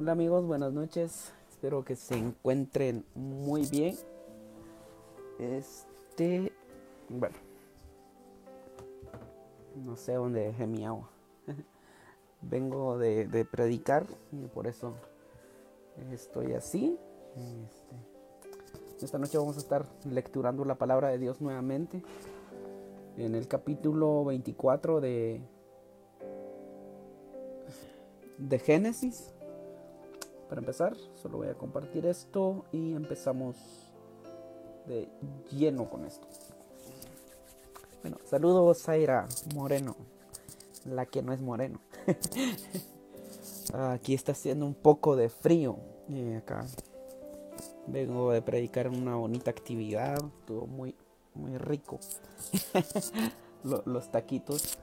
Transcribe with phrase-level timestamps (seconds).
[0.00, 1.30] Hola amigos, buenas noches.
[1.50, 3.94] Espero que se encuentren muy bien.
[5.38, 6.54] Este,
[7.10, 7.36] bueno,
[9.84, 11.10] no sé dónde dejé mi agua.
[12.40, 14.94] Vengo de, predicar y por eso
[16.10, 16.98] estoy así.
[17.36, 22.02] Este, esta noche vamos a estar lecturando la palabra de Dios nuevamente
[23.18, 25.42] en el capítulo 24 de
[28.38, 29.34] de Génesis.
[30.50, 33.54] Para empezar, solo voy a compartir esto y empezamos
[34.88, 35.08] de
[35.52, 36.26] lleno con esto.
[38.02, 39.94] Bueno, saludos Zaira Moreno,
[40.86, 41.78] la que no es moreno.
[43.72, 45.78] Aquí está haciendo un poco de frío.
[46.08, 46.66] Y acá
[47.86, 50.96] vengo de predicar una bonita actividad, todo muy,
[51.32, 52.00] muy rico.
[53.62, 54.78] los taquitos.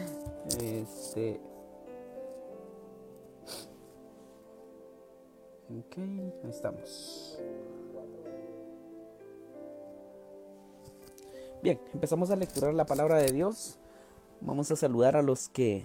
[0.60, 1.40] este,
[5.78, 7.38] Ok, ahí estamos.
[11.62, 13.78] Bien, empezamos a lecturar la palabra de Dios.
[14.40, 15.84] Vamos a saludar a los que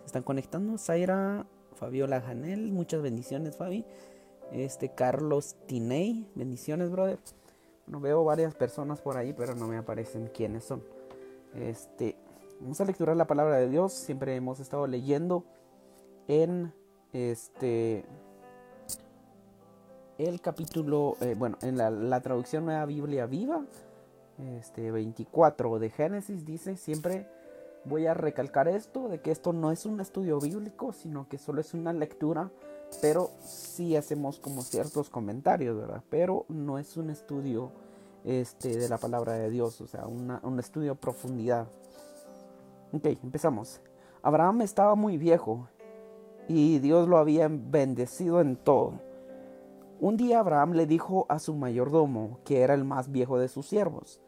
[0.00, 0.78] se están conectando.
[0.78, 3.84] Zaira, Fabiola Janel, muchas bendiciones, Fabi.
[4.52, 7.18] Este, Carlos Tiney, bendiciones, brother.
[7.86, 10.84] Bueno, veo varias personas por ahí, pero no me aparecen quiénes son.
[11.54, 12.16] Este,
[12.60, 13.92] vamos a lecturar la palabra de Dios.
[13.92, 15.44] Siempre hemos estado leyendo
[16.28, 16.72] en
[17.12, 18.04] este
[20.18, 23.64] el capítulo, eh, bueno, en la, traducción Nueva Biblia Viva,
[24.58, 27.28] este 24 de Génesis dice, siempre
[27.84, 31.60] voy a recalcar esto, de que esto no es un estudio bíblico, sino que solo
[31.60, 32.50] es una lectura,
[33.00, 36.02] pero sí hacemos como ciertos comentarios, ¿verdad?
[36.08, 37.70] Pero no es un estudio
[38.24, 41.68] este, de la palabra de Dios, o sea, un estudio a profundidad.
[42.92, 43.80] Ok, empezamos.
[44.22, 45.68] Abraham estaba muy viejo
[46.48, 49.06] y Dios lo había bendecido en todo
[50.00, 53.66] un día Abraham le dijo a su mayordomo, que era el más viejo de sus
[53.66, 54.20] siervos,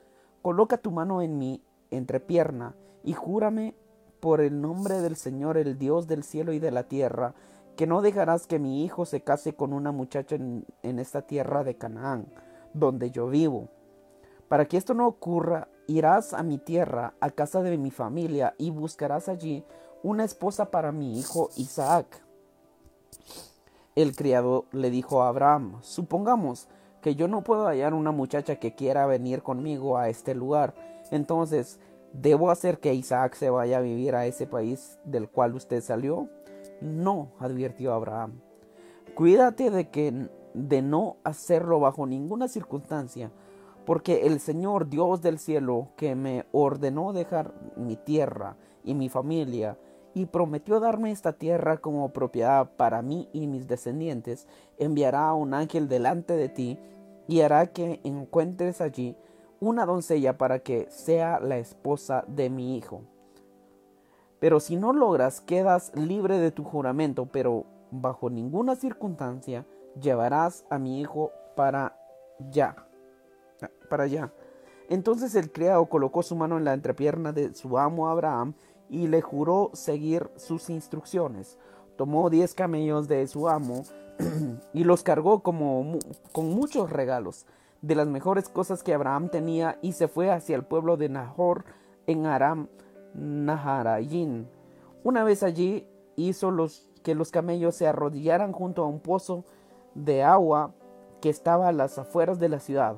[0.43, 3.75] Coloca tu mano en mi entrepierna y júrame
[4.20, 7.34] por el nombre del Señor, el Dios del cielo y de la tierra,
[7.76, 11.65] que no dejarás que mi hijo se case con una muchacha en, en esta tierra
[11.65, 12.32] de Canaán,
[12.72, 13.69] donde yo vivo.
[14.48, 18.70] Para que esto no ocurra, irás a mi tierra, a casa de mi familia, y
[18.70, 19.64] buscarás allí
[20.03, 22.25] una esposa para mi hijo Isaac.
[23.98, 26.69] El criado le dijo a Abraham, supongamos
[27.03, 30.72] que yo no puedo hallar una muchacha que quiera venir conmigo a este lugar,
[31.10, 31.81] entonces,
[32.12, 36.28] ¿debo hacer que Isaac se vaya a vivir a ese país del cual usted salió?
[36.81, 38.41] No, advirtió Abraham.
[39.16, 43.32] Cuídate de que de no hacerlo bajo ninguna circunstancia,
[43.84, 49.76] porque el Señor Dios del cielo, que me ordenó dejar mi tierra y mi familia
[50.19, 55.55] y prometió darme esta tierra como propiedad para mí y mis descendientes, enviará a un
[55.55, 56.77] ángel delante de ti
[57.29, 59.17] y hará que encuentres allí
[59.61, 63.03] una doncella para que sea la esposa de mi hijo.
[64.41, 69.67] Pero si no logras, quedas libre de tu juramento, pero bajo ninguna circunstancia
[70.00, 71.97] llevarás a mi hijo para
[72.50, 72.89] ya.
[73.89, 74.33] Para allá.
[74.89, 78.55] Entonces el criado colocó su mano en la entrepierna de su amo Abraham
[78.88, 81.59] y le juró seguir sus instrucciones.
[81.97, 83.82] Tomó diez camellos de su amo
[84.72, 85.99] y los cargó como,
[86.32, 87.47] con muchos regalos,
[87.82, 91.65] de las mejores cosas que Abraham tenía, y se fue hacia el pueblo de Nahor
[92.06, 92.69] en Aram
[93.15, 94.49] Naharayin.
[95.05, 99.44] Una vez allí hizo los, que los camellos se arrodillaran junto a un pozo
[99.94, 100.75] de agua
[101.20, 102.97] que estaba a las afueras de la ciudad.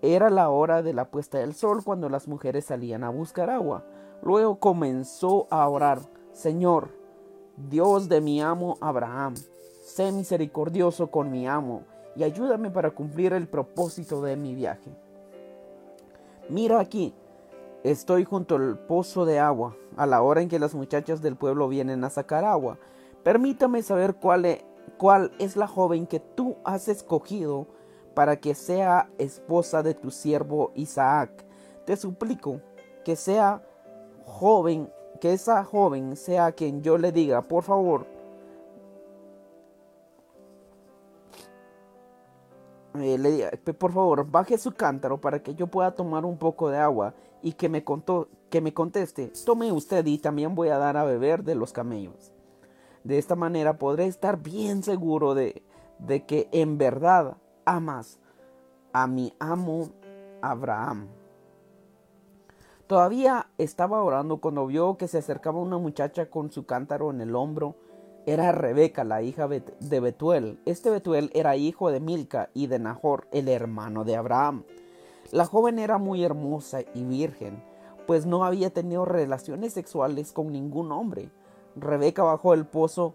[0.00, 3.84] Era la hora de la puesta del sol cuando las mujeres salían a buscar agua.
[4.22, 6.00] Luego comenzó a orar,
[6.32, 6.90] Señor,
[7.56, 9.34] Dios de mi amo Abraham,
[9.82, 11.82] sé misericordioso con mi amo
[12.14, 14.90] y ayúdame para cumplir el propósito de mi viaje.
[16.48, 17.14] Mira aquí,
[17.82, 21.68] estoy junto al pozo de agua, a la hora en que las muchachas del pueblo
[21.68, 22.78] vienen a sacar agua.
[23.22, 24.64] Permítame saber cuál es,
[24.98, 27.66] cuál es la joven que tú has escogido
[28.14, 31.44] para que sea esposa de tu siervo Isaac.
[31.86, 32.60] Te suplico
[33.04, 33.62] que sea
[34.26, 34.90] joven,
[35.20, 38.06] que esa joven sea quien yo le diga, por favor,
[42.94, 46.70] eh, le diga, por favor, baje su cántaro para que yo pueda tomar un poco
[46.70, 50.78] de agua y que me, contó, que me conteste, tome usted y también voy a
[50.78, 52.32] dar a beber de los camellos.
[53.04, 55.62] De esta manera podré estar bien seguro de,
[55.98, 58.18] de que en verdad amas
[58.92, 59.88] a mi amo
[60.40, 61.08] Abraham.
[62.92, 67.34] Todavía estaba orando cuando vio que se acercaba una muchacha con su cántaro en el
[67.34, 67.74] hombro.
[68.26, 70.60] era Rebeca, la hija de Betuel.
[70.66, 74.64] Este Betuel era hijo de Milca y de Nahor, el hermano de Abraham.
[75.30, 77.64] La joven era muy hermosa y virgen,
[78.06, 81.30] pues no había tenido relaciones sexuales con ningún hombre.
[81.74, 83.14] Rebeca bajó el pozo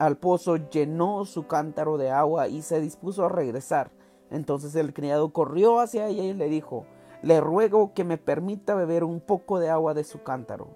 [0.00, 3.92] al pozo, llenó su cántaro de agua y se dispuso a regresar.
[4.32, 6.84] Entonces el criado corrió hacia ella y le dijo,
[7.22, 10.68] le ruego que me permita beber un poco de agua de su cántaro.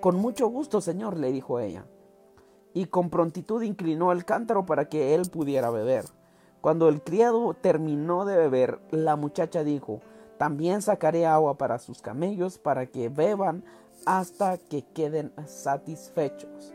[0.00, 1.84] Con mucho gusto, señor, le dijo ella.
[2.72, 6.04] Y con prontitud inclinó el cántaro para que él pudiera beber.
[6.60, 10.00] Cuando el criado terminó de beber, la muchacha dijo,
[10.38, 13.64] también sacaré agua para sus camellos para que beban
[14.06, 16.74] hasta que queden satisfechos.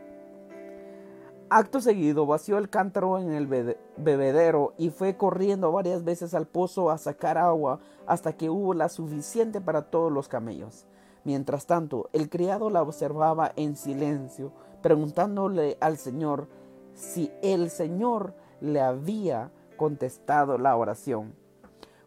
[1.48, 6.90] Acto seguido vació el cántaro en el bebedero y fue corriendo varias veces al pozo
[6.90, 10.86] a sacar agua hasta que hubo la suficiente para todos los camellos.
[11.22, 14.50] Mientras tanto, el criado la observaba en silencio,
[14.82, 16.48] preguntándole al Señor
[16.94, 21.32] si el Señor le había contestado la oración.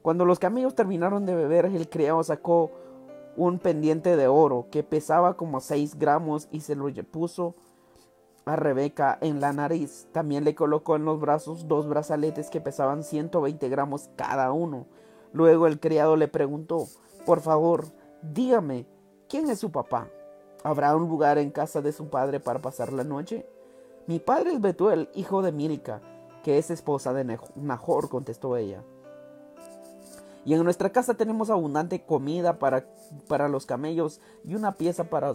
[0.02, 2.72] Cuando los camellos terminaron de beber, el criado sacó
[3.38, 7.56] un pendiente de oro que pesaba como seis gramos y se lo puso
[8.50, 10.08] a Rebeca en la nariz.
[10.12, 14.88] También le colocó en los brazos dos brazaletes que pesaban 120 gramos cada uno.
[15.34, 16.88] Luego el criado le preguntó,
[17.26, 17.86] por favor,
[18.24, 18.88] dígame,
[19.28, 20.08] ¿quién es su papá?
[20.64, 23.46] ¿Habrá un lugar en casa de su padre para pasar la noche?
[24.08, 26.02] Mi padre es Betuel, hijo de Milca,
[26.44, 28.84] que es esposa de Nahor, contestó ella.
[30.44, 32.88] Y en nuestra casa tenemos abundante comida para,
[33.28, 35.34] para los camellos y una pieza para,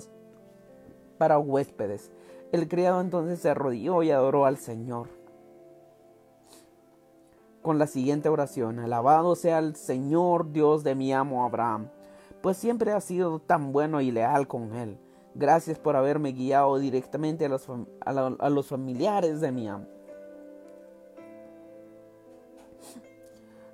[1.16, 2.10] para huéspedes.
[2.52, 5.08] El criado entonces se arrodilló y adoró al Señor.
[7.62, 11.88] Con la siguiente oración, alabado sea el Señor Dios de mi amo Abraham,
[12.42, 14.98] pues siempre ha sido tan bueno y leal con él.
[15.34, 17.66] Gracias por haberme guiado directamente a los,
[18.04, 19.86] a los familiares de mi amo.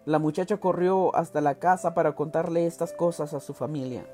[0.06, 4.06] La muchacha corrió hasta la casa para contarle estas cosas a su familia.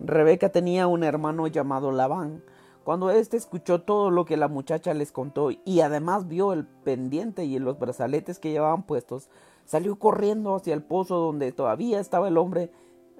[0.00, 2.42] Rebeca tenía un hermano llamado Labán,
[2.88, 7.44] cuando éste escuchó todo lo que la muchacha les contó y además vio el pendiente
[7.44, 9.28] y los brazaletes que llevaban puestos,
[9.66, 12.70] salió corriendo hacia el pozo donde todavía estaba el hombre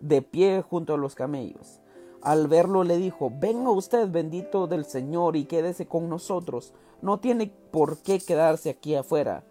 [0.00, 1.82] de pie junto a los camellos.
[2.23, 6.73] Al verlo le dijo, venga usted bendito del Señor y quédese con nosotros.
[7.03, 9.44] No tiene por qué quedarse aquí afuera.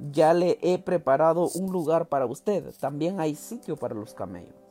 [0.00, 2.74] Ya le he preparado un lugar para usted.
[2.80, 4.63] También hay sitio para los camellos.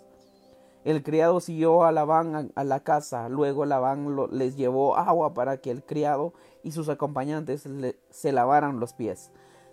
[0.84, 3.30] El criado siguió a Labán a, la casa.
[3.30, 7.68] Luego Labán les llevó agua para que el criado y sus acompañantes
[8.10, 9.32] se lavaran los pies.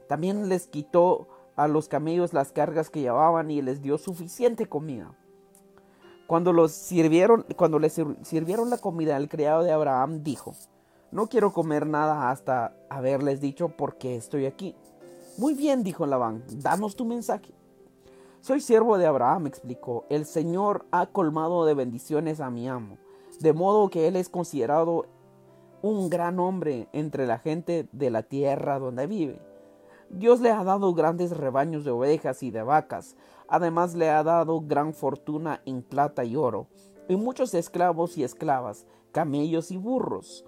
[0.09, 5.13] También les quitó a los camellos las cargas que llevaban y les dio suficiente comida.
[6.29, 10.55] Cuando, los sirvieron, cuando les sirvieron la comida, el criado de Abraham dijo,
[11.11, 14.77] no quiero comer nada hasta haberles dicho por qué estoy aquí.
[15.39, 17.53] Muy bien, dijo Labán, danos tu mensaje.
[18.43, 20.07] Soy siervo de Abraham, explicó.
[20.09, 22.97] El Señor ha colmado de bendiciones a mi amo,
[23.39, 25.05] de modo que él es considerado
[25.83, 29.43] un gran hombre entre la gente de la tierra donde vive.
[30.09, 33.15] Dios le ha dado grandes rebaños de ovejas y de vacas,
[33.47, 36.67] además le ha dado gran fortuna en plata y oro,
[37.11, 40.47] y muchos esclavos y esclavas, camellos y burros.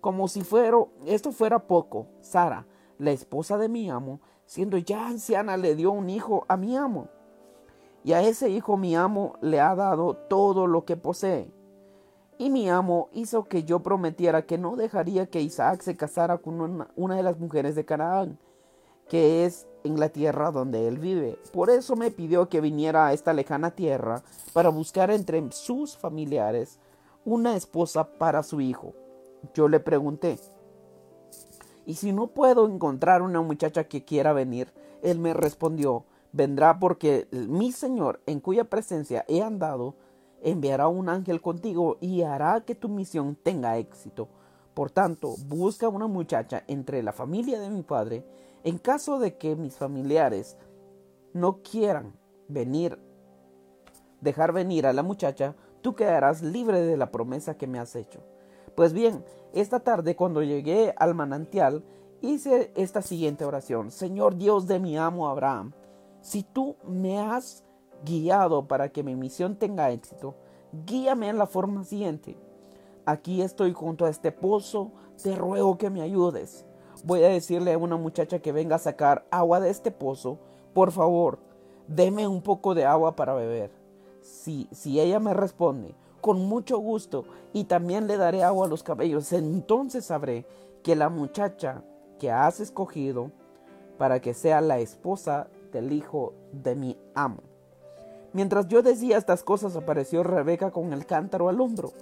[0.00, 2.66] Como si fuera, esto fuera poco, Sara,
[2.98, 7.08] la esposa de mi amo, siendo ya anciana, le dio un hijo a mi amo
[8.08, 11.52] y a ese hijo mi amo le ha dado todo lo que posee.
[12.38, 16.88] Y mi amo hizo que yo prometiera que no dejaría que Isaac se casara con
[16.96, 18.38] una, de las mujeres de Canaán,
[19.10, 21.38] que es en la tierra donde él vive.
[21.52, 24.22] Por eso me pidió que viniera a esta lejana tierra
[24.54, 26.78] para buscar entre sus familiares
[27.26, 28.94] una esposa para su hijo.
[29.52, 30.38] Yo le pregunté,
[31.84, 34.72] ¿y si no puedo encontrar una muchacha que quiera venir?
[35.02, 39.94] Él me respondió, vendrá porque mi Señor, en cuya presencia he andado,
[40.42, 44.28] enviará un ángel contigo y hará que tu misión tenga éxito.
[44.74, 48.24] Por tanto, busca una muchacha entre la familia de mi padre,
[48.62, 50.56] en caso de que mis familiares
[51.32, 52.12] no quieran
[52.48, 52.98] venir,
[54.20, 58.20] dejar venir a la muchacha, tú quedarás libre de la promesa que me has hecho.
[58.74, 61.82] Pues bien, esta tarde cuando llegué al manantial,
[62.20, 63.90] hice esta siguiente oración.
[63.90, 65.72] Señor Dios de mi amo Abraham,
[66.28, 67.64] si tú me has
[68.04, 70.34] guiado para que mi misión tenga éxito,
[70.84, 72.36] guíame en la forma siguiente.
[73.06, 74.92] Aquí estoy junto a este pozo,
[75.22, 76.66] te ruego que me ayudes.
[77.02, 80.38] Voy a decirle a una muchacha que venga a sacar agua de este pozo.
[80.74, 81.38] Por favor,
[81.86, 83.70] deme un poco de agua para beber.
[84.20, 88.82] Si, si ella me responde, con mucho gusto, y también le daré agua a los
[88.82, 90.44] cabellos, entonces sabré
[90.82, 91.84] que la muchacha
[92.18, 93.30] que has escogido
[93.96, 97.42] para que sea la esposa del hijo de mi amo.
[98.32, 101.92] Mientras yo decía estas cosas apareció Rebeca con el cántaro al hombro.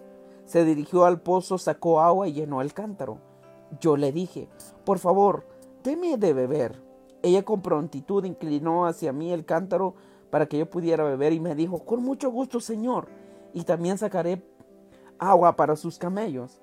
[0.45, 3.19] Se dirigió al pozo, sacó agua y llenó el cántaro.
[3.81, 4.49] Yo le dije,
[4.85, 5.47] por favor,
[5.83, 6.81] deme de beber.
[7.23, 9.95] Ella con prontitud inclinó hacia mí el cántaro
[10.31, 13.09] para que yo pudiera beber y me dijo, con mucho gusto, Señor,
[13.53, 14.43] y también sacaré
[15.19, 16.61] agua para sus camellos.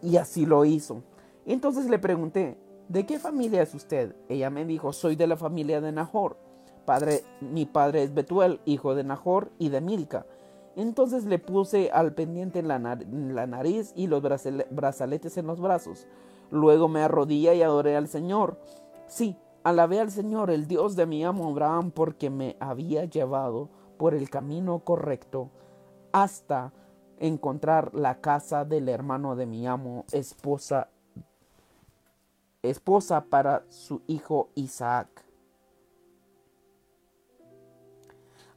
[0.00, 1.02] Y así lo hizo.
[1.46, 2.56] Entonces le pregunté,
[2.88, 4.14] ¿de qué familia es usted?
[4.28, 6.36] Ella me dijo, soy de la familia de Nahor.
[6.84, 10.26] Padre, mi padre es Betuel, hijo de Nahor y de Milca.
[10.74, 16.06] Entonces le puse al pendiente en la, nariz y los brazaletes en los brazos.
[16.50, 18.58] Luego me arrodillé y adoré al Señor.
[19.06, 24.14] Sí, alabé al Señor, el Dios de mi amo Abraham, porque me había llevado por
[24.14, 25.50] el camino correcto
[26.12, 26.72] hasta
[27.18, 30.88] encontrar la casa del hermano de mi amo, esposa,
[32.62, 35.08] esposa para su hijo Isaac.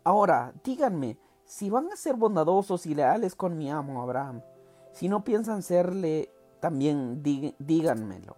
[0.04, 4.42] Ahora, díganme, si van a ser bondadosos y leales con mi amo Abraham,
[4.92, 7.22] si no piensan serle, también
[7.60, 8.38] díganmelo.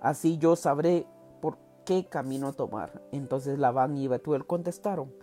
[0.00, 1.06] Así yo sabré
[1.40, 3.02] por qué camino tomar.
[3.12, 5.14] Entonces Labán y Betuel contestaron,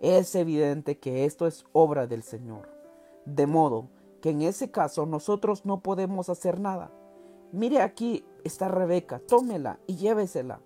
[0.00, 2.68] es evidente que esto es obra del Señor.
[3.24, 3.88] De modo
[4.20, 6.90] que en ese caso nosotros no podemos hacer nada.
[7.52, 10.60] Mire aquí está Rebeca, tómela y llévesela,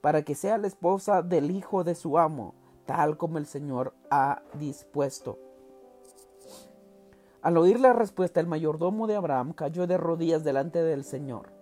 [0.00, 2.54] para que sea la esposa del hijo de su amo,
[2.86, 5.38] tal como el Señor ha dispuesto.
[7.42, 11.52] Al oír la respuesta, el mayordomo de Abraham cayó de rodillas delante del Señor.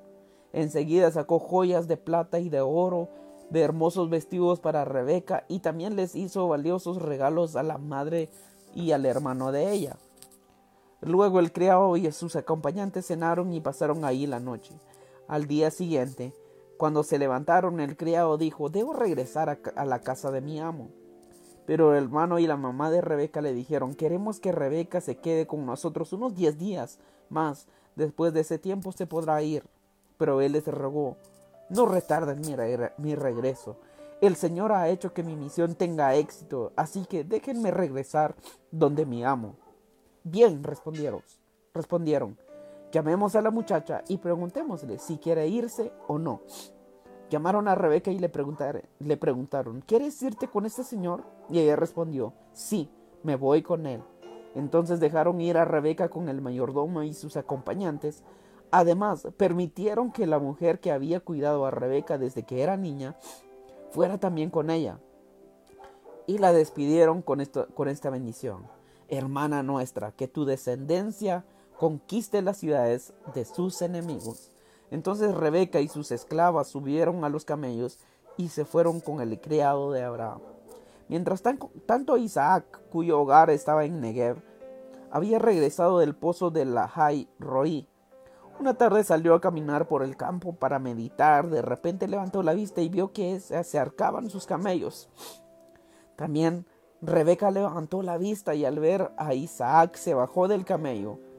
[0.53, 3.09] Enseguida sacó joyas de plata y de oro,
[3.49, 8.29] de hermosos vestidos para Rebeca, y también les hizo valiosos regalos a la madre
[8.75, 9.97] y al hermano de ella.
[11.01, 14.75] Luego el criado y sus acompañantes cenaron y pasaron ahí la noche.
[15.31, 16.33] Al día siguiente,
[16.77, 20.89] cuando se levantaron, el criado dijo, Debo regresar a, la casa de mi amo.
[21.67, 25.47] Pero el hermano y la mamá de Rebeca le dijeron, queremos que Rebeca se quede
[25.47, 27.69] con nosotros unos diez días más.
[27.95, 29.63] Después de ese tiempo se podrá ir.
[30.19, 31.17] Pero él les rogó,
[31.69, 32.57] no retarden mi,
[32.99, 33.77] mi regreso.
[34.21, 38.35] El Señor ha hecho que mi misión tenga éxito, así que déjenme regresar
[38.73, 39.55] donde mi amo.
[40.25, 41.23] Bien, respondieron.
[41.73, 42.37] Respondieron.
[42.93, 46.41] Llamemos a la muchacha y preguntémosle si quiere irse o no.
[47.31, 51.23] Llamaron a Rebeca y le, preguntaron, ¿quieres irte con este señor?
[51.49, 52.91] Y ella respondió, sí,
[53.23, 54.03] me voy con él.
[54.57, 58.25] Entonces dejaron ir a Rebeca con el mayordomo y sus acompañantes.
[58.73, 63.15] Además, permitieron que la mujer que había cuidado a Rebeca desde que era niña
[63.93, 64.99] fuera también con ella.
[66.27, 68.67] Y la despidieron con esta bendición.
[69.09, 71.45] Hermana nuestra, que tu descendencia
[71.81, 74.51] conquiste las ciudades de sus enemigos.
[74.91, 77.99] Entonces Rebeca y sus esclavas subieron a los camellos
[78.37, 80.43] y se fueron con el criado de Abraham.
[81.09, 84.43] Mientras tanto Isaac, cuyo hogar estaba en Negev,
[85.11, 87.89] había regresado del pozo de la Jai Roí.
[88.61, 91.49] Una tarde salió a caminar por el campo para meditar.
[91.49, 95.09] De repente levantó la vista y vio que se acercaban sus camellos.
[96.17, 96.67] También
[97.01, 101.30] Rebeca levantó la vista y al ver a Isaac se bajó del camello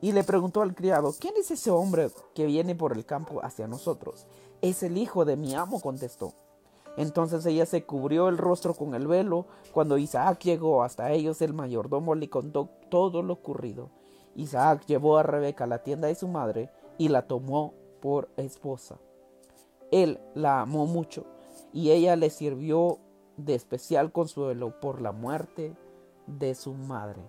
[0.00, 3.66] y le preguntó al criado, ¿quién es ese hombre que viene por el campo hacia
[3.66, 4.26] nosotros?
[4.62, 6.32] Es el hijo de mi amo, contestó.
[6.96, 9.46] Entonces ella se cubrió el rostro con el velo.
[9.72, 13.90] Cuando Isaac llegó hasta ellos, el mayordomo le contó todo lo ocurrido.
[14.34, 18.98] Isaac llevó a Rebeca a la tienda de su madre y la tomó por esposa.
[19.90, 21.24] Él la amó mucho
[21.72, 22.98] y ella le sirvió
[23.36, 25.74] de especial consuelo por la muerte
[26.26, 27.22] de su madre.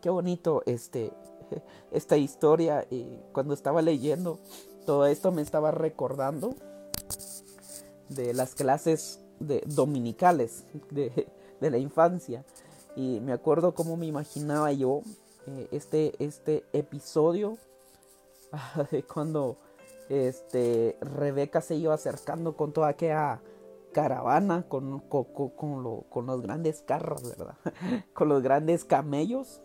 [0.00, 1.12] Qué bonito este
[1.92, 4.38] esta historia y cuando estaba leyendo
[4.86, 6.54] todo esto me estaba recordando
[8.08, 11.28] de las clases de, dominicales de,
[11.60, 12.44] la infancia
[12.96, 15.02] y me acuerdo cómo me imaginaba yo
[15.46, 17.58] eh, este, este episodio
[18.90, 19.56] de cuando
[20.08, 23.40] este, Rebeca se iba acercando con toda aquella
[23.92, 27.56] caravana, con, con, con los grandes carros, ¿verdad?
[28.14, 29.60] con los grandes camellos.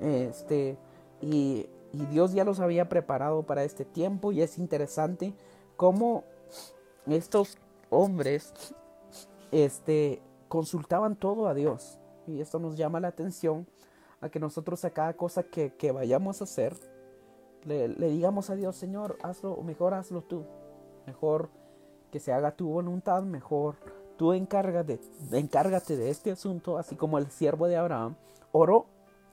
[0.00, 0.76] Este,
[1.20, 1.68] y,
[2.10, 5.32] Dios ya los había preparado para este tiempo y es interesante
[5.76, 6.24] cómo
[7.06, 7.56] estos
[7.88, 8.52] hombres
[9.50, 11.98] este, consultaban todo a Dios.
[12.26, 13.66] Y esto nos llama la atención
[14.20, 16.76] a que nosotros a cada cosa que, vayamos a hacer,
[17.64, 20.44] le, digamos a Dios, Señor, hazlo, mejor hazlo tú.
[21.06, 21.48] Mejor
[22.10, 23.76] que se haga tu voluntad, mejor
[24.16, 25.00] tú encárgate,
[25.32, 28.16] encárgate de este asunto, así como el siervo de Abraham
[28.52, 28.86] oró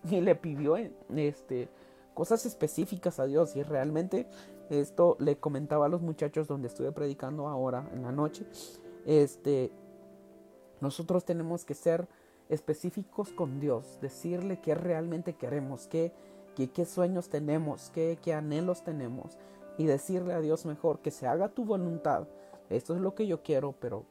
[0.10, 1.70] y le pidió este,
[2.14, 3.56] cosas específicas a Dios.
[3.56, 4.28] Y realmente
[4.70, 8.46] esto le comentaba a los muchachos donde estuve predicando ahora en la noche.
[9.06, 9.72] Este,
[10.82, 12.08] nosotros tenemos que ser
[12.50, 16.12] específicos con Dios, decirle qué realmente queremos, qué,
[16.56, 19.38] qué, sueños tenemos, qué, qué anhelos tenemos
[19.78, 22.28] y decirle a Dios mejor que se haga tu voluntad.
[22.70, 24.06] Esto es lo que yo quiero, pero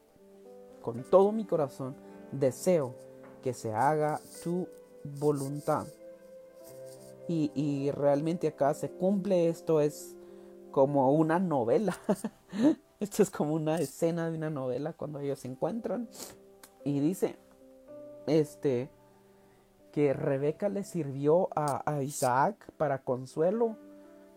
[0.80, 1.94] con todo mi corazón
[2.32, 2.94] deseo
[3.42, 4.66] que se haga tu
[5.04, 5.87] voluntad.
[7.28, 10.16] Y, y realmente acá se cumple esto, es
[10.71, 11.97] como una novela.
[13.00, 16.09] esto es como una escena de una novela cuando ellos se encuentran.
[16.85, 17.37] Y dice,
[18.26, 18.90] este,
[19.92, 23.76] que Rebeca le sirvió a, Isaac para consuelo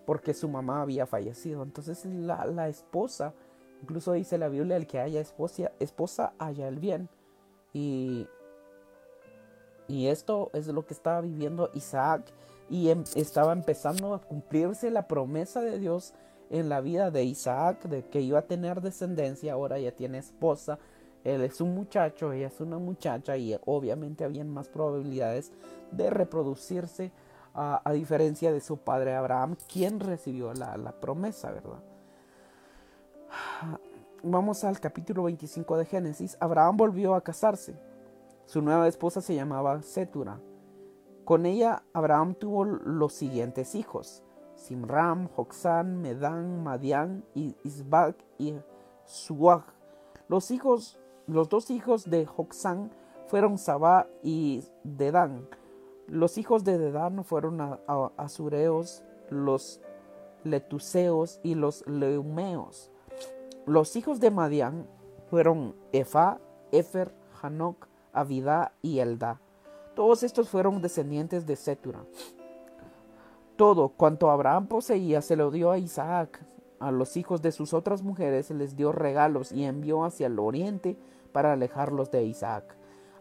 [0.06, 1.64] porque su mamá había fallecido.
[1.64, 3.34] Entonces la, la, esposa,
[3.82, 7.10] incluso dice la Biblia, el que haya esposa, esposa haya el bien.
[7.74, 8.28] Y,
[9.88, 12.24] y esto es lo que estaba viviendo Isaac
[12.70, 16.14] y em, estaba empezando a cumplirse la promesa de Dios
[16.50, 20.80] en la vida de Isaac de que iba a tener descendencia, ahora ya tiene esposa,
[21.24, 25.52] él es un muchacho, ella es una muchacha y obviamente habían más probabilidades
[25.92, 27.12] de reproducirse
[27.58, 31.80] a, diferencia de su padre Abraham, quien recibió la, la promesa, ¿verdad?
[34.24, 36.36] Vamos al capítulo 25 de Génesis.
[36.42, 37.76] Abraham volvió a casarse.
[38.46, 40.40] Su nueva esposa se llamaba Setura.
[41.24, 44.24] Con ella Abraham tuvo los siguientes hijos:
[44.56, 48.56] Simram, Joxán, Medán, Madián, Isbak y
[49.06, 49.64] Suag.
[50.28, 52.92] Los hijos los dos hijos de Joxán
[53.28, 55.48] fueron Sabá y Dedán.
[56.08, 57.80] Los hijos de Dedán fueron a,
[58.18, 59.82] Azureos, los
[60.44, 62.92] Letuseos y los Leumeos.
[63.66, 64.88] Los hijos de Madián
[65.32, 66.38] fueron Efa,
[66.72, 67.12] Efer,
[67.42, 69.40] Hanok, Avidá y Elda.
[69.96, 72.04] Todos estos fueron descendientes de Setura.
[73.56, 76.46] Todo cuanto Abraham poseía se lo dio a Isaac.
[76.80, 80.98] A los hijos de sus otras mujeres les dio regalos y envió hacia el oriente
[81.32, 82.76] para alejarlos de Isaac.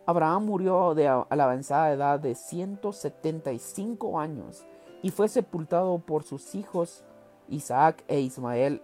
[0.07, 4.67] Abraham murió de a la avanzada edad de 175 años
[5.03, 7.05] y fue sepultado por sus hijos
[7.49, 8.83] Isaac e Ismael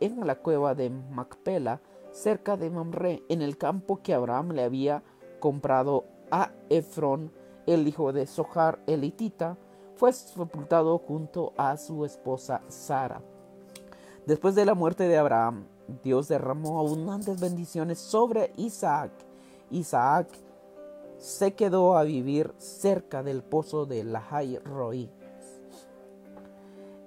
[0.00, 5.02] en la cueva de Macpela, cerca de Mamre, en el campo que Abraham le había
[5.42, 7.32] comprado a Efrón,
[7.66, 9.58] el hijo de Sohar elitita,
[9.96, 13.20] fue sepultado junto a su esposa Sara.
[14.24, 15.64] Después de la muerte de Abraham,
[16.04, 19.10] Dios derramó abundantes bendiciones sobre Isaac.
[19.72, 20.28] Isaac
[21.18, 25.10] se quedó a vivir cerca del pozo de Lahai Roi.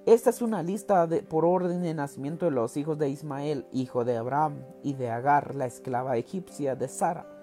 [0.04, 4.18] Esta es una lista por orden de nacimiento de los hijos de Ismael, hijo de
[4.18, 7.35] Abraham, y de Agar, la esclava egipcia de Sara.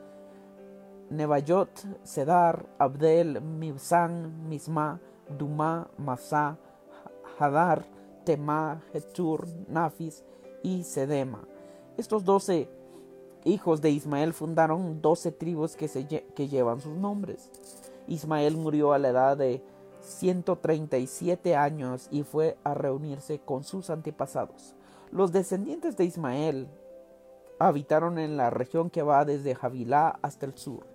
[1.15, 1.69] Nebayot,
[2.04, 4.99] Sedar, Abdel, Mibsan, Misma,
[5.30, 6.58] Duma, Masá,
[7.39, 7.86] Hadar,
[8.26, 10.23] Tema, Hetur, Nafis,
[10.63, 11.45] y Sedema.
[11.97, 12.69] Estos doce
[13.43, 17.52] hijos de Ismael fundaron doce tribus que, se, que llevan sus nombres.
[18.08, 19.62] Ismael murió a la edad de
[20.02, 24.76] 137 años y fue a reunirse con sus antepasados.
[25.12, 26.67] Los descendientes de Ismael
[27.60, 30.86] habitaron en la región que va desde Javilá hasta el sur,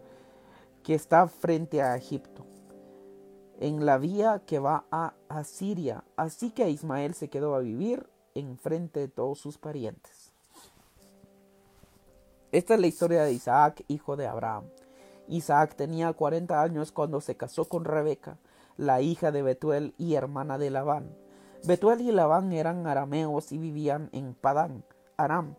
[0.82, 2.46] que está frente a Egipto,
[3.60, 6.04] en la vía que va a Asiria.
[6.16, 10.32] Así que Ismael se quedó a vivir en frente de todos sus parientes.
[12.50, 14.64] Esta es la historia de Isaac, hijo de Abraham.
[15.28, 18.38] Isaac tenía 40 años cuando se casó con Rebeca,
[18.78, 21.14] la hija de Betuel y hermana de Labán.
[21.64, 24.84] Betuel y Labán eran arameos y vivían en Padán,
[25.16, 25.56] Aram.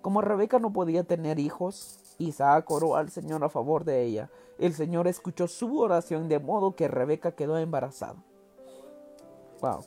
[0.00, 4.30] Como Rebeca no podía tener hijos, Isaac oró al Señor a favor de ella.
[4.58, 8.22] El Señor escuchó su oración de modo que Rebeca quedó embarazada.
[9.60, 9.84] Wow.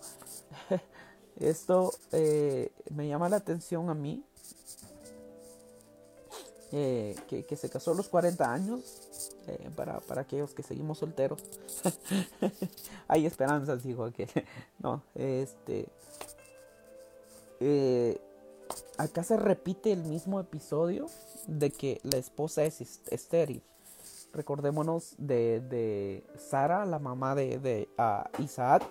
[1.39, 4.23] Esto eh, me llama la atención a mí.
[6.71, 9.31] Eh, que, se casó a los 40 años.
[9.47, 11.43] Eh, para, aquellos que seguimos solteros.
[13.07, 14.27] Hay esperanzas, dijo que
[14.79, 15.87] No, este.
[18.97, 21.07] acá se repite el mismo episodio
[21.47, 23.63] de que la esposa es estéril.
[24.33, 27.89] Recordémonos de, de Sara, la mamá de, de
[28.39, 28.83] Isaac,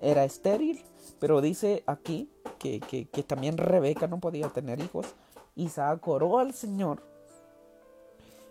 [0.00, 0.82] era estéril
[1.20, 5.14] pero dice aquí que, también Rebeca no podía tener hijos.
[5.54, 7.02] Isaac oró al Señor.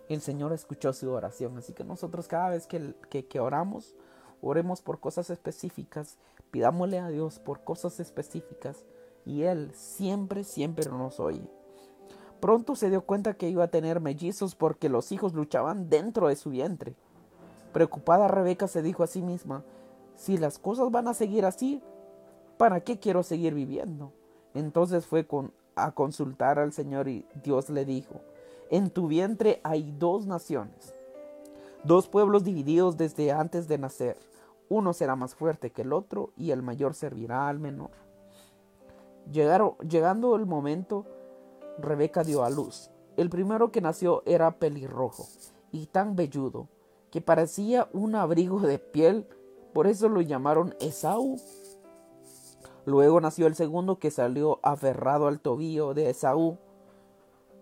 [0.08, 1.58] El Señor escuchó su oración.
[1.58, 3.96] Así que nosotros cada vez que, que oramos,
[4.40, 6.16] oremos por cosas específicas.
[6.52, 8.84] Pidámosle a Dios por cosas específicas.
[9.26, 11.42] Y Él siempre, siempre nos oye.
[12.40, 16.36] Pronto se dio cuenta que iba a tener mellizos porque los hijos luchaban dentro de
[16.36, 16.94] su vientre.
[17.72, 19.62] Preocupada Rebeca se dijo a sí misma,
[20.16, 21.82] si las cosas van a seguir así,
[22.56, 24.12] ¿para qué quiero seguir viviendo?
[24.54, 25.26] Entonces fue
[25.76, 28.20] a consultar al Señor y Dios le dijo,
[28.70, 30.94] en tu vientre hay dos naciones,
[31.84, 34.18] dos pueblos divididos desde antes de nacer.
[34.68, 37.90] Uno será más fuerte que el otro y el mayor servirá al menor.
[39.30, 41.06] Llegando el momento,
[41.82, 42.90] Rebeca dio a luz.
[43.16, 45.26] El primero que nació era pelirrojo
[45.72, 46.68] y tan velludo
[47.10, 49.26] que parecía un abrigo de piel,
[49.72, 51.40] por eso lo llamaron Esaú.
[52.86, 56.58] Luego nació el segundo que salió aferrado al tobillo de Esaú,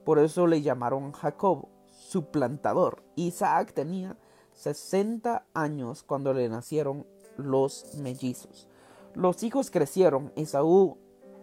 [0.04, 3.02] por eso le llamaron Jacob, suplantador.
[3.16, 4.16] Isaac tenía
[4.54, 8.68] 60 años cuando le nacieron los mellizos.
[9.14, 10.96] Los hijos crecieron, Esaú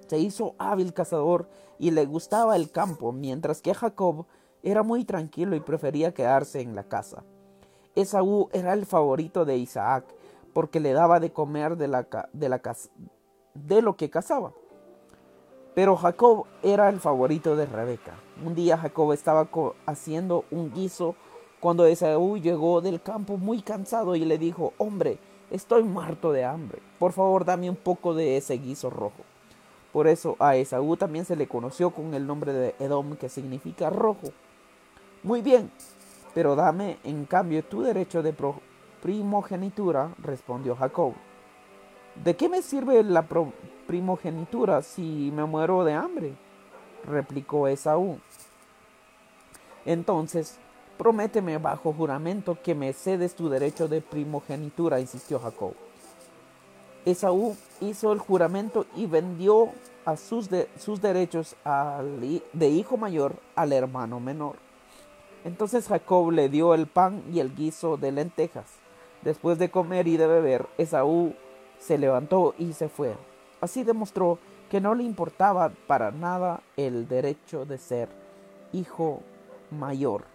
[0.08, 1.48] se hizo hábil cazador
[1.80, 4.26] y le gustaba el campo, mientras que Jacob
[4.64, 7.24] era muy tranquilo y prefería quedarse en la casa.
[7.96, 10.06] Esaú era el favorito de Isaac
[10.54, 11.88] porque le daba de comer de,
[13.54, 14.54] de lo que cazaba.
[15.74, 18.14] Pero Jacob era el favorito de Rebeca.
[18.44, 19.50] Un día Jacob estaba
[19.86, 21.16] haciendo un guiso
[21.60, 25.20] cuando Esaú llegó del campo muy cansado y le dijo, hombre,
[25.52, 26.82] estoy muerto de hambre.
[27.00, 29.24] Por favor, dame un poco de ese guiso rojo.
[29.96, 33.90] Por eso a Esaú también se le conoció con el nombre de Edom, que significa
[33.90, 34.28] rojo.
[35.24, 35.72] Muy bien,
[36.34, 38.36] pero dame en cambio tu derecho de
[39.02, 41.14] primogenitura, respondió Jacob.
[42.22, 43.26] ¿De qué me sirve la
[43.88, 46.34] primogenitura si me muero de hambre?
[47.06, 48.20] replicó Esaú.
[49.86, 50.58] Entonces,
[50.98, 55.85] prométeme bajo juramento que me cedes tu derecho de primogenitura, insistió Jacob.
[57.06, 59.70] Esaú hizo el juramento y vendió
[60.06, 61.56] a sus, sus derechos
[62.54, 64.56] de hijo mayor al hermano menor.
[65.44, 68.66] Entonces Jacob le dio el pan y el guiso de lentejas.
[69.22, 71.34] Después de comer y de beber, Esaú
[71.80, 73.16] se levantó y se fue.
[73.62, 74.40] Así demostró
[74.70, 78.10] que no le importaba para nada el derecho de ser
[78.74, 79.22] hijo
[79.72, 80.35] mayor.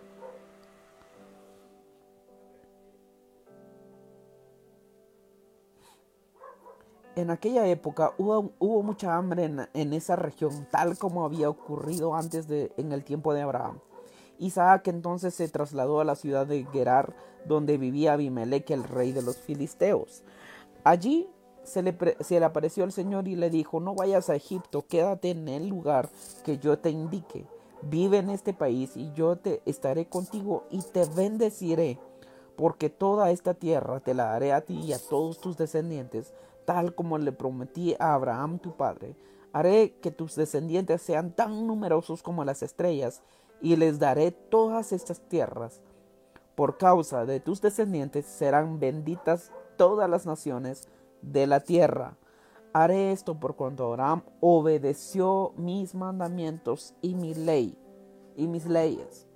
[7.17, 12.73] En aquella época hubo, mucha hambre en, esa región, tal como había ocurrido antes de,
[12.77, 13.81] en el tiempo de Abraham.
[14.39, 17.15] Isaac entonces se trasladó a la ciudad de Gerar,
[17.47, 20.23] donde vivía Abimelech, el rey de los filisteos.
[20.85, 21.29] Allí
[21.65, 25.31] se le, se le apareció el Señor y le dijo, no vayas a Egipto, quédate
[25.31, 26.09] en el lugar
[26.45, 27.45] que yo te indique.
[27.83, 31.99] Vive en este país y yo te estaré contigo y te bendeciré,
[32.57, 36.33] porque toda esta tierra te la daré a ti y a todos tus descendientes
[36.65, 39.17] tal como le prometí a Abraham tu padre.
[39.53, 43.23] Haré que tus descendientes sean tan numerosos como las estrellas,
[43.61, 45.81] y les daré todas estas tierras.
[46.55, 50.89] Por causa de tus descendientes serán benditas todas las naciones
[51.23, 52.17] de la tierra.
[52.73, 57.77] Haré esto por cuanto Abraham obedeció mis mandamientos y mi ley
[58.37, 59.27] y mis leyes.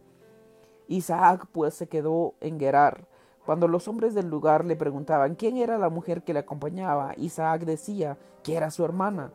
[0.87, 3.09] Isaac pues se quedó en Gerar
[3.45, 7.65] cuando los hombres del lugar le preguntaban quién era la mujer que le acompañaba, Isaac
[7.65, 9.33] decía que era su hermana.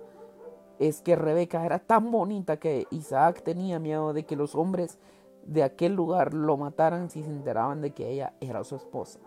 [0.80, 4.98] Es que Rebeca era tan bonita que Isaac tenía miedo de que los hombres
[5.46, 9.20] de aquel lugar lo mataran si se enteraban de que ella era su esposa.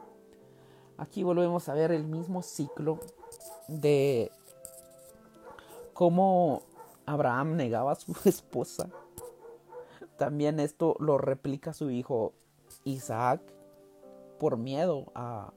[0.97, 2.99] Aquí volvemos a ver el mismo ciclo
[3.69, 4.31] de
[5.93, 6.63] cómo
[7.07, 8.89] Abraham negaba a su esposa.
[10.17, 12.33] También esto lo replica su hijo
[12.85, 13.43] Isaac
[14.43, 15.53] por miedo a,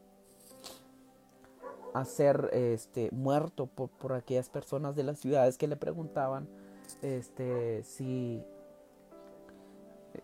[1.95, 6.47] a ser este, muerto por, aquellas personas de las ciudades que le preguntaban
[7.01, 8.43] este, si,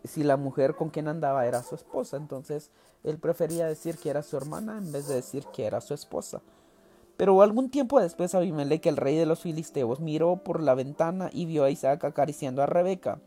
[0.04, 2.17] si la mujer con quien andaba era su esposa.
[2.17, 2.69] Entonces
[3.04, 6.43] él prefería decir que era su hermana en vez de decir que era su esposa.
[7.17, 11.47] Pero algún tiempo después Abimelech, el rey de los filisteos, miró por la ventana y
[11.47, 13.17] vio a Isaac acariciando a Rebeca.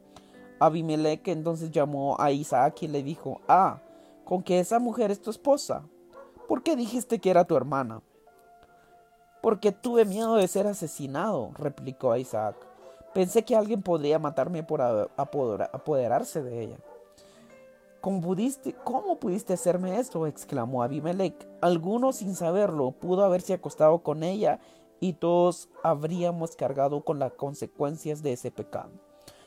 [0.60, 3.80] Abimelech entonces llamó a Isaac y le dijo, ah,
[4.24, 5.84] con que esa mujer es tu esposa.
[6.48, 8.02] ¿Por qué dijiste que era tu hermana?
[9.42, 12.56] Porque tuve miedo de ser asesinado, replicó Isaac.
[13.12, 16.76] Pensé que alguien podría matarme por apoderarse de ella.
[18.00, 20.26] ¿Cómo pudiste, ¿Cómo pudiste hacerme esto?
[20.26, 21.48] exclamó Abimelech.
[21.60, 24.60] Alguno sin saberlo pudo haberse acostado con ella
[25.00, 28.90] y todos habríamos cargado con las consecuencias de ese pecado.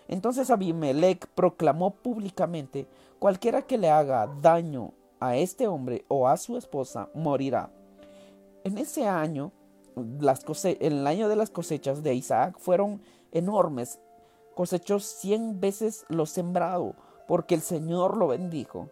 [0.08, 2.88] Entonces Abimelech proclamó públicamente,
[3.20, 7.70] cualquiera que le haga daño a este hombre o a su esposa morirá.
[8.64, 9.52] En ese año,
[10.20, 14.00] las el año de las cosechas de Isaac fueron enormes.
[14.56, 16.96] Cosechó cien veces lo sembrado,
[17.28, 18.90] porque el Señor lo bendijo.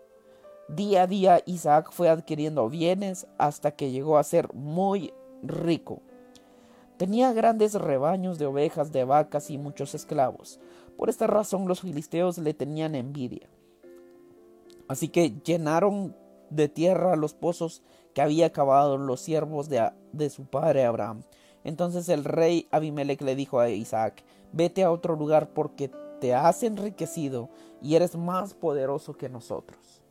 [0.67, 6.01] Día a día Isaac fue adquiriendo bienes hasta que llegó a ser muy rico.
[6.97, 10.59] Tenía grandes rebaños de ovejas, de vacas y muchos esclavos.
[10.97, 13.49] Por esta razón los filisteos le tenían envidia.
[14.87, 16.15] Así que llenaron
[16.49, 17.81] de tierra los pozos
[18.13, 21.23] que había cavado los siervos de, de su padre Abraham.
[21.63, 25.89] Entonces el rey Abimelech le dijo a Isaac, vete a otro lugar porque
[26.21, 27.49] te has enriquecido
[27.81, 30.01] y eres más poderoso que nosotros.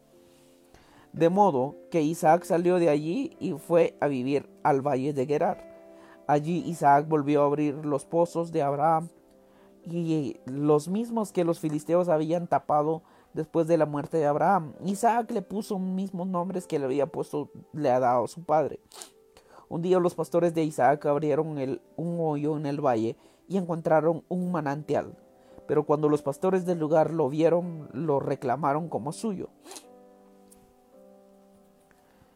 [1.12, 5.72] De modo que Isaac salió de allí y fue a vivir al valle de Gerar.
[6.26, 9.08] Allí Isaac volvió a abrir los pozos de Abraham
[9.84, 14.72] y los mismos que los filisteos habían tapado después de la muerte de Abraham.
[14.84, 18.80] Isaac le puso mismos nombres que le había puesto, le ha dado su padre.
[19.68, 21.58] Un día los pastores de Isaac abrieron
[21.96, 23.16] un hoyo en el valle
[23.48, 25.16] y encontraron un manantial.
[25.66, 29.48] Pero cuando los pastores del lugar lo vieron, lo reclamaron como suyo.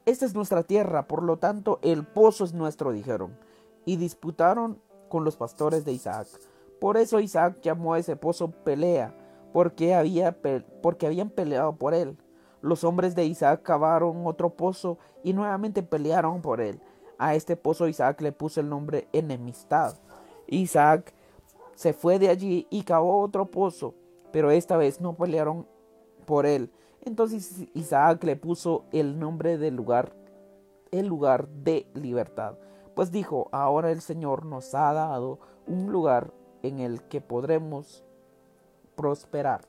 [0.06, 3.36] Esta es nuestra tierra, por lo tanto el pozo es nuestro, dijeron,
[3.84, 4.80] y disputaron
[5.10, 6.28] con los pastores de Isaac.
[6.80, 9.14] Por eso Isaac llamó a ese pozo pelea,
[9.52, 10.36] porque, había,
[10.82, 12.16] porque habían peleado por él.
[12.60, 16.80] Los hombres de Isaac cavaron otro pozo y nuevamente pelearon por él.
[17.18, 19.94] A este pozo Isaac le puso el nombre enemistad.
[20.46, 21.12] Isaac
[21.74, 23.94] se fue de allí y cavó otro pozo,
[24.32, 25.66] pero esta vez no pelearon
[26.26, 26.70] por él.
[27.02, 30.12] Entonces Isaac le puso el nombre del lugar,
[30.90, 32.56] el lugar de libertad.
[32.94, 36.32] Pues dijo, ahora el Señor nos ha dado un lugar
[36.62, 38.04] en el que podremos
[38.96, 39.64] prosperar.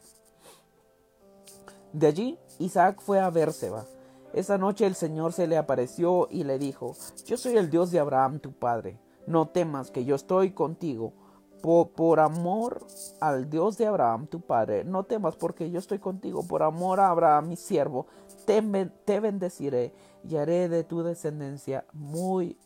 [1.93, 3.86] De allí Isaac fue a Bérseba.
[4.34, 7.99] Esa noche el Señor se le apareció y le dijo, Yo soy el Dios de
[7.99, 8.99] Abraham tu padre.
[9.25, 11.13] No temas que yo estoy contigo.
[11.62, 12.86] Por, amor
[13.19, 16.47] al Dios de Abraham tu padre, no temas porque yo estoy contigo.
[16.47, 18.08] Por amor a Abraham mi siervo,
[18.45, 22.58] te bendeciré y haré de tu descendencia muy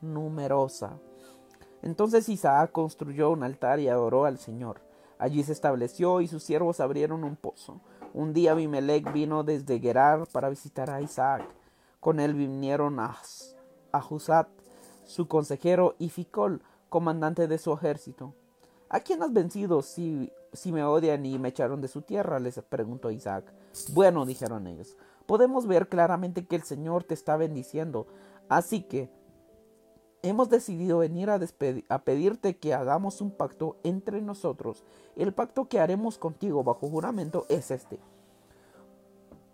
[0.00, 0.98] numerosa.
[1.82, 4.80] Entonces Isaac construyó un altar y adoró al Señor.
[5.18, 7.80] Allí se estableció y sus siervos abrieron un pozo.
[8.14, 11.44] Un día Abimelech vino desde Gerar para visitar a Isaac.
[12.00, 13.16] Con él vinieron a,
[15.04, 18.34] su consejero, y Ficol, comandante de su ejército.
[18.88, 22.40] ¿A quién has vencido si, si me odian y me echaron de su tierra?
[22.40, 23.44] les preguntó Isaac.
[23.92, 28.06] Bueno, dijeron ellos, podemos ver claramente que el Señor te está bendiciendo.
[28.48, 29.10] Así que
[30.22, 31.38] hemos decidido venir a,
[32.04, 34.84] pedirte que hagamos un pacto entre nosotros.
[35.16, 37.98] El pacto que haremos contigo bajo juramento es este.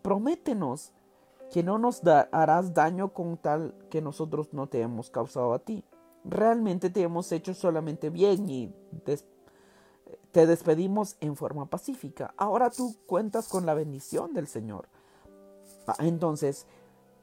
[0.02, 0.92] Prométenos
[1.52, 2.02] que no nos
[2.32, 5.84] harás daño con tal que nosotros no te hemos causado a ti.
[6.24, 8.72] Realmente te hemos hecho solamente bien y
[10.32, 12.34] te despedimos en forma pacífica.
[12.36, 14.88] Ahora tú cuentas con la bendición del Señor.
[15.86, 16.66] Ah, entonces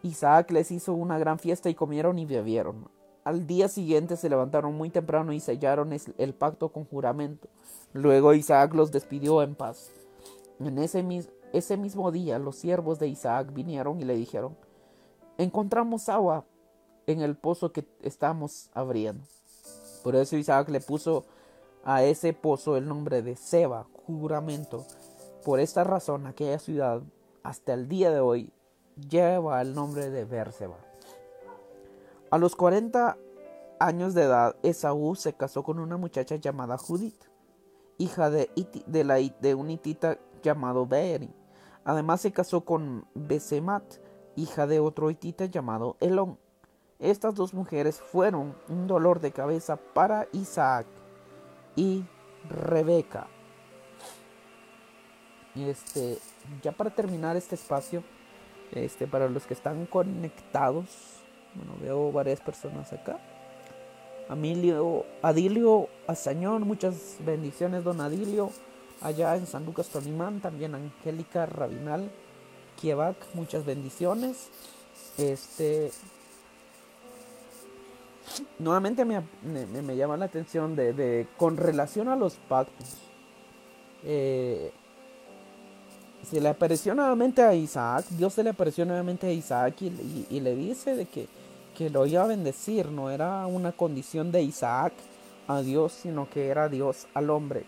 [0.03, 2.89] Isaac les hizo una gran fiesta y comieron y bebieron.
[3.23, 7.47] Al día siguiente se levantaron muy temprano y sellaron el pacto con juramento.
[7.93, 9.91] Luego Isaac los despidió en paz.
[10.59, 11.05] En ese,
[11.53, 14.57] ese mismo día los siervos de Isaac vinieron y le dijeron,
[15.37, 16.45] encontramos agua
[17.07, 19.23] en el pozo que estamos abriendo.
[20.03, 21.25] Por eso Isaac le puso
[21.85, 24.85] a ese pozo el nombre de Seba, juramento.
[25.45, 27.01] Por esta razón aquella ciudad
[27.41, 28.51] hasta el día de hoy
[29.09, 30.77] lleva el nombre de Berseba.
[32.33, 33.15] A los 40
[33.79, 37.25] años de edad, Esaú se casó con una muchacha llamada Judith,
[37.99, 38.49] hija de,
[39.55, 41.29] un hitita llamado Beeri.
[41.85, 43.83] Además se casó con Besemat,
[44.35, 46.39] hija de otro hitita llamado Elón.
[46.97, 50.87] Estas dos mujeres fueron un dolor de cabeza para Isaac
[51.75, 52.03] y
[52.49, 53.27] Rebeca.
[55.53, 56.17] Este,
[56.63, 58.03] ya para terminar este espacio,
[58.71, 61.22] este, para los que están conectados,
[61.55, 63.19] bueno, veo varias personas acá.
[64.29, 68.51] Amilio, Adilio Azañón, muchas bendiciones, don Adilio.
[69.01, 72.09] Allá en San Lucas Tonimán, también Angélica Rabinal,
[72.79, 74.49] Kievac, muchas bendiciones.
[75.17, 75.91] Este.
[78.59, 82.95] Nuevamente me, me, llama la atención de, con relación a los pactos.
[84.03, 84.71] Eh,
[86.23, 90.55] se le apareció nuevamente a Isaac, Dios se le apareció nuevamente a Isaac y le
[90.55, 91.27] dice de que
[91.75, 94.93] que lo iba a bendecir, no era una condición de Isaac
[95.47, 97.65] a Dios, sino que era Dios al hombre.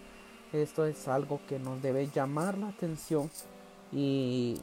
[0.53, 3.29] Esto es algo que nos debe llamar la atención
[3.91, 4.61] y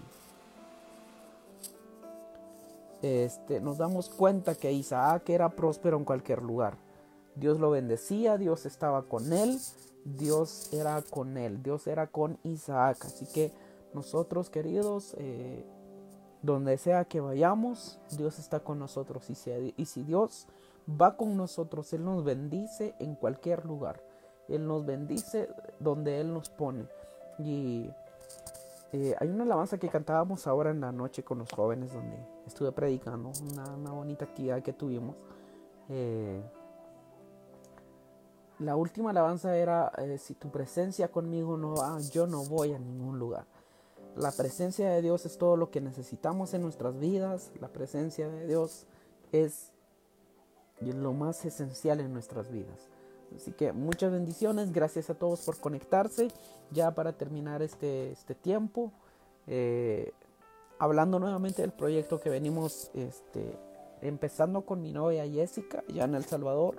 [3.02, 6.76] este, nos damos cuenta que Isaac era próspero en cualquier lugar.
[7.34, 9.58] Dios lo bendecía, Dios estaba con él,
[10.04, 13.04] Dios era con él, Dios era con Isaac.
[13.04, 13.52] Así que
[13.92, 15.64] nosotros queridos, eh,
[16.42, 19.30] donde sea que vayamos, Dios está con nosotros.
[19.30, 20.48] Y si, Dios
[20.88, 24.02] va con nosotros, Él nos bendice en cualquier lugar.
[24.48, 26.86] Él nos bendice donde Él nos pone.
[27.38, 27.88] Y
[28.92, 32.72] eh, hay una alabanza que cantábamos ahora en la noche con los jóvenes donde estuve
[32.72, 35.16] predicando, una, bonita actividad que tuvimos.
[35.88, 36.42] Eh,
[38.58, 42.78] la última alabanza era, eh, si tu presencia conmigo no va, yo no voy a
[42.78, 43.46] ningún lugar.
[44.16, 47.50] La presencia de Dios es todo lo que necesitamos en nuestras vidas.
[47.60, 48.86] La presencia de Dios
[49.32, 49.72] es
[50.80, 52.88] lo más esencial en nuestras vidas.
[53.34, 56.28] Así que muchas bendiciones, gracias a todos por conectarse.
[56.70, 58.92] Ya para terminar este, este tiempo,
[59.46, 60.12] eh,
[60.78, 63.58] hablando nuevamente del proyecto que venimos este,
[64.02, 66.76] empezando con mi novia Jessica, ya en El Salvador.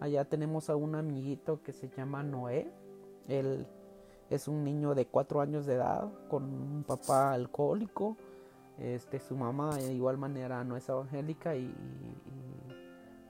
[0.00, 2.70] Allá tenemos a un amiguito que se llama Noé.
[3.28, 3.66] Él
[4.30, 8.16] es un niño de cuatro años de edad con un papá alcohólico.
[8.78, 11.74] Este, su mamá de igual manera no es evangélica y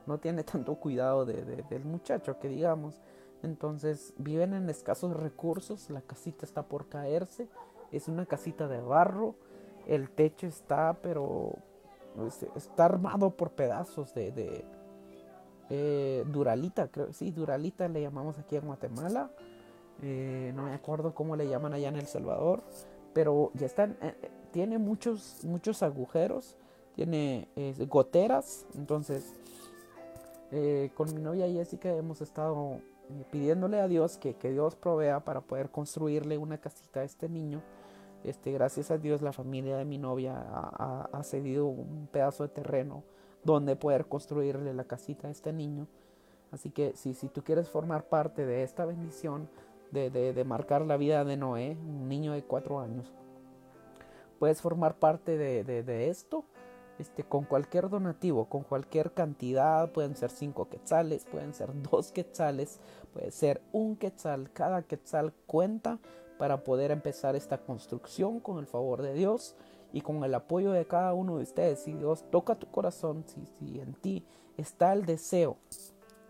[0.06, 3.00] no tiene tanto cuidado del muchacho, que digamos.
[3.42, 7.48] Entonces viven en escasos recursos, la casita está por caerse,
[7.92, 9.34] es una casita de barro,
[9.86, 11.52] el techo está, pero
[12.26, 14.64] este, está armado por pedazos de,
[15.68, 19.30] eh, Duralita, creo, sí, Duralita le llamamos aquí en Guatemala,
[20.02, 22.62] eh, no me acuerdo cómo le llaman allá en El Salvador,
[23.12, 24.14] pero ya están, eh,
[24.52, 26.56] tiene muchos, muchos agujeros,
[26.94, 27.48] tiene
[27.88, 29.34] goteras, entonces
[30.52, 32.80] eh, con mi novia Jessica hemos estado
[33.10, 37.62] eh, pidiéndole a Dios que, Dios provea para poder construirle una casita a este niño.
[38.22, 43.04] Este, gracias a Dios la familia de mi novia ha, cedido un pedazo de terreno
[43.44, 45.86] donde poder construirle la casita a este niño.
[46.52, 49.48] Así que si, si tú quieres formar parte de esta bendición,
[49.90, 53.12] de, marcar la vida de Noé, un niño de cuatro años,
[54.38, 56.44] puedes formar parte de, de esto
[56.98, 62.80] este, con cualquier donativo, con cualquier cantidad, pueden ser 5 quetzales, pueden ser 2 quetzales,
[63.12, 65.98] puede ser un quetzal, cada quetzal cuenta
[66.38, 69.56] para poder empezar esta construcción con el favor de Dios
[69.92, 71.80] y con el apoyo de cada uno de ustedes.
[71.80, 74.24] Si Dios toca tu corazón, si, si en ti
[74.56, 75.56] está el deseo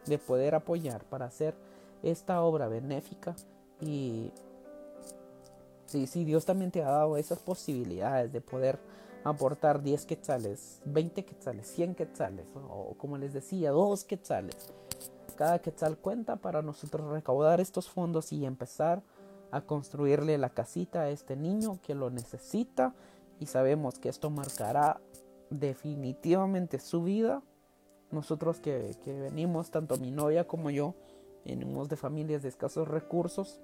[0.06, 1.54] de poder apoyar para hacer
[2.02, 3.34] esta obra benéfica
[3.80, 4.32] y
[5.86, 8.78] si, si Dios también te ha dado esas posibilidades de poder
[9.24, 14.72] aportar 10 quetzales, 20 quetzales, 100 quetzales, o como les decía, 2 quetzales.
[15.36, 19.02] Cada quetzal cuenta para nosotros recaudar estos fondos y empezar
[19.50, 22.94] a construirle la casita a este niño que lo necesita
[23.38, 25.00] y sabemos que esto marcará
[25.50, 27.42] definitivamente su vida.
[28.10, 30.94] Nosotros que, que venimos, tanto mi novia como yo,
[31.46, 33.60] venimos de familias de escasos recursos,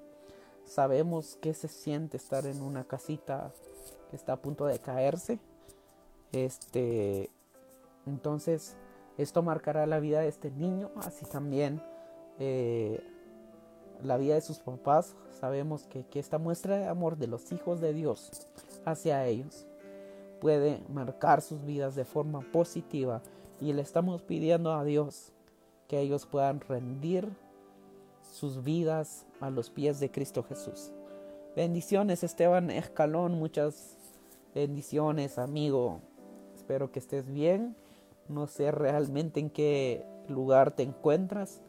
[0.64, 3.52] sabemos que se siente estar en una casita
[4.10, 5.38] que está a punto de caerse
[6.32, 7.30] este,
[8.06, 8.74] entonces,
[9.18, 11.82] esto marcará la vida de este niño, así también
[12.38, 13.04] eh,
[14.02, 15.14] la vida de sus papás.
[15.38, 18.48] Sabemos que esta muestra de amor de los hijos de Dios
[18.84, 19.66] hacia ellos
[20.40, 23.22] puede marcar sus vidas de forma positiva
[23.60, 25.32] y le estamos pidiendo a Dios
[25.86, 27.28] que ellos puedan rendir
[28.32, 30.90] sus vidas a los pies de Cristo Jesús.
[31.54, 33.98] Bendiciones Esteban Escalón, muchas
[34.54, 36.00] bendiciones amigo.
[36.54, 37.76] Espero que estés bien.
[38.28, 41.60] No sé realmente en qué lugar te encuentras,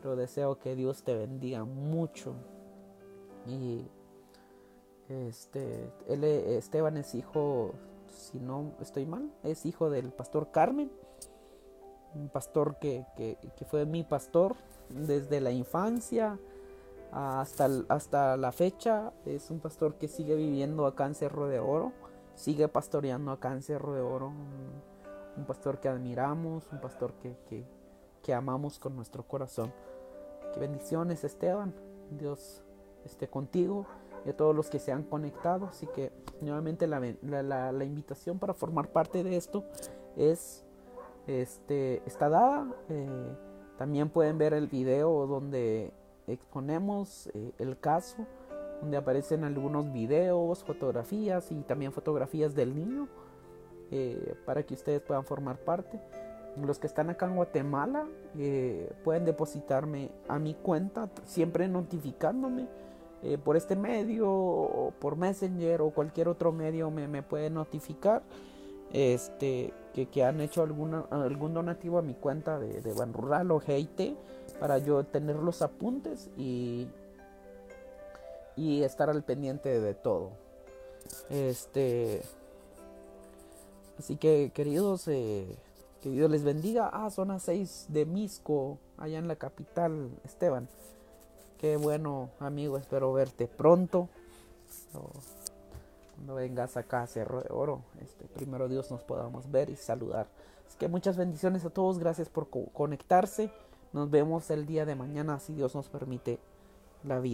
[0.00, 2.34] pero deseo que Dios te bendiga mucho.
[3.48, 3.84] Y
[5.08, 7.72] este, él, Esteban es hijo,
[8.06, 10.92] si no estoy mal, es hijo del pastor Carmen,
[12.14, 14.54] un pastor que, que, que fue mi pastor
[14.88, 16.38] desde la infancia
[17.12, 19.12] hasta, hasta la fecha.
[19.24, 21.92] Es un pastor que sigue viviendo acá en Cerro de Oro
[22.34, 24.32] sigue pastoreando acá en Cerro de Oro.
[25.36, 27.36] Un, pastor que admiramos, un pastor que,
[28.22, 29.72] que, amamos con nuestro corazón.
[30.52, 31.74] Que bendiciones Esteban,
[32.10, 32.62] Dios
[33.04, 33.86] esté contigo
[34.24, 35.66] y a todos los que se han conectado.
[35.66, 39.64] Así que nuevamente la, la, la, invitación para formar parte de esto
[40.16, 40.64] es
[41.26, 42.72] este, está dada.
[42.88, 43.36] Eh,
[43.78, 45.92] también pueden ver el video donde
[46.26, 48.26] exponemos eh, el caso
[48.80, 53.08] donde aparecen algunos videos, fotografías y también fotografías del niño
[53.90, 56.00] eh, para que ustedes puedan formar parte.
[56.62, 58.06] Los que están acá en Guatemala
[58.38, 62.68] eh, pueden depositarme a mi cuenta, siempre notificándome
[63.42, 68.22] por este medio o por Messenger o cualquier otro medio me, me pueden notificar
[68.94, 74.16] este, que, han hecho algún donativo a mi cuenta de, de Ban Rural o GIT
[74.58, 76.88] para yo tener los apuntes y
[78.56, 80.30] y estar al pendiente de todo.
[81.30, 82.22] Este.
[83.98, 85.56] Así que, queridos, eh,
[86.02, 86.90] Que Dios les bendiga.
[86.92, 90.68] Ah, son las 6 de Misco, allá en la capital, Esteban.
[91.58, 94.08] Qué bueno, amigo, espero verte pronto.
[96.14, 100.28] Cuando vengas acá a Cerro de Oro, este, primero Dios nos podamos ver y saludar.
[100.66, 103.50] Así que muchas bendiciones a todos, gracias por conectarse.
[103.92, 106.38] Nos vemos el día de mañana, si Dios nos permite
[107.02, 107.32] la vida.